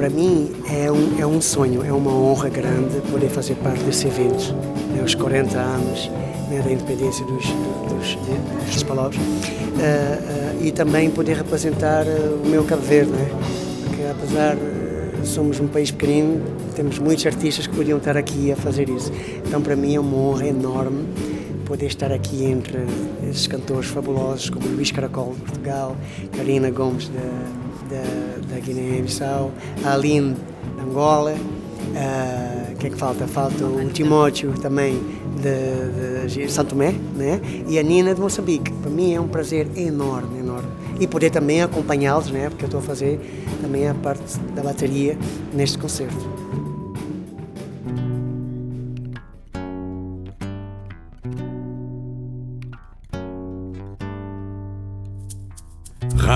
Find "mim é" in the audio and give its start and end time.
0.08-0.90, 19.76-20.00, 38.90-39.20